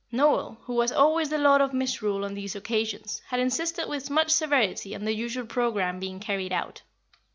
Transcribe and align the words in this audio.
Noel, 0.11 0.57
who 0.63 0.73
was 0.73 0.91
always 0.91 1.29
the 1.29 1.37
Lord 1.37 1.61
of 1.61 1.73
Misrule 1.75 2.25
on 2.25 2.33
these 2.33 2.55
occasions, 2.55 3.21
had 3.27 3.39
insisted 3.39 3.87
with 3.87 4.09
much 4.09 4.31
severity 4.31 4.95
on 4.95 5.05
the 5.05 5.13
usual 5.13 5.45
programme 5.45 5.99
being 5.99 6.19
carried 6.19 6.51
out. 6.51 6.81